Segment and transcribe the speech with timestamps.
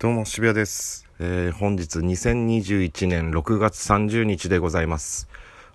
[0.00, 5.28] どうも渋谷です、えー本日2021年6月30日でございます。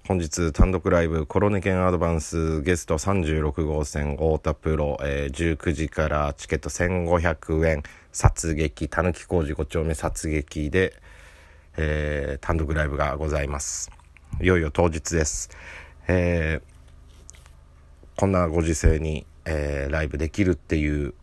[0.08, 7.84] 本日単独ライブコロネ犬アドバンスゲスト36号線太田プロ、えー19時からチケット1500円
[8.14, 10.94] 殺撃たぬき工事5丁目殺撃で、
[11.76, 13.92] えー単独ライブがございます。
[14.40, 15.50] いよいよ当日です、
[16.08, 16.74] えー
[18.16, 21.14] こんなご時世に、えーライブできるっていう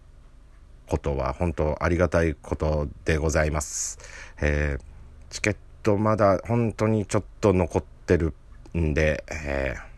[0.91, 3.99] ことは本当ありがたいことでございます、
[4.43, 4.91] えー
[5.31, 8.35] チケットまだ本当にちょっと残ってる
[8.77, 9.91] んで、えー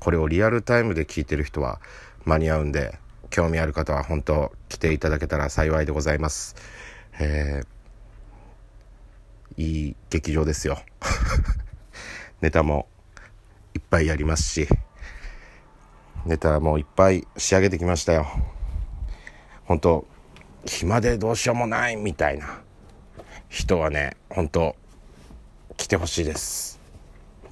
[0.00, 1.80] これをリアルタイムで聞いてる人は
[2.24, 2.96] 間に合うんで
[3.30, 6.54] 興味ある方は本当来ていただけたら幸いでございます、
[7.20, 7.78] えー
[9.58, 10.78] いい劇場ですよ。
[12.40, 12.86] ネタも
[13.74, 14.68] いっぱいやりますし
[16.24, 18.28] ネタもいっぱい仕上げてきましたよ。
[19.64, 20.06] 本当
[20.66, 22.60] 暇でどうしようもないみたいな。
[23.48, 24.76] 人はね本当
[25.76, 26.78] 来てほしいです。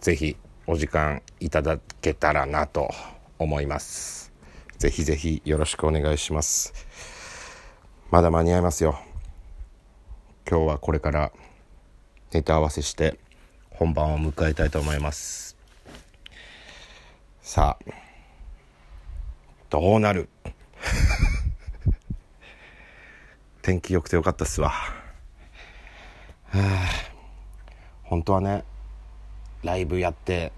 [0.00, 0.36] ぜひ
[0.66, 2.90] お時間いただけたらなと
[3.38, 4.32] 思います。
[4.78, 6.74] ぜひぜひよろしくお願いします。
[8.10, 8.98] まだ間に合いますよ。
[10.48, 11.32] 今日はこれから
[12.32, 13.18] ネタ合わせして
[13.70, 15.56] 本番を迎えたいと思います。
[17.40, 17.92] さあ
[19.70, 20.28] どうなる？
[23.66, 24.68] 天気良くてよかったっすわ。
[24.70, 24.94] は
[26.54, 26.88] あ。
[28.04, 28.62] 本当はね
[29.64, 30.52] ライブやって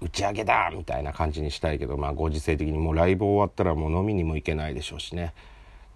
[0.00, 5.34] 打ち上げだみたいな感じにしたいけどまあご時世的にもうライブ終わったらもう飲みにも行けないでしょうしね。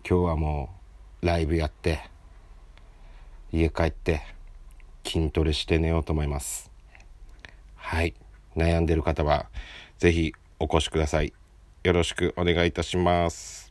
[0.04, 0.70] 今日はも
[1.22, 2.00] うライブやって
[3.52, 4.22] 家帰って
[5.06, 6.68] 筋トレして寝ようと思います。
[7.76, 8.14] はい。
[8.56, 9.46] 悩んでる方は
[9.98, 11.32] ぜひお越しください。
[11.84, 13.67] よろしくお願いいたします。